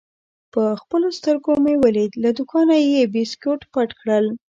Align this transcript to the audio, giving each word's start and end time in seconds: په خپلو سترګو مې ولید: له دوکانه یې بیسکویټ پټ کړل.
په 0.53 0.63
خپلو 0.81 1.07
سترګو 1.19 1.51
مې 1.63 1.73
ولید: 1.83 2.11
له 2.23 2.29
دوکانه 2.37 2.75
یې 2.91 3.01
بیسکویټ 3.13 3.61
پټ 3.71 3.89
کړل. 3.99 4.25